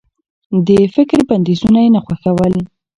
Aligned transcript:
د 0.67 0.69
فکر 0.95 1.19
بنديزونه 1.29 1.79
يې 1.85 1.89
نه 1.95 1.99
خوښول. 2.05 2.53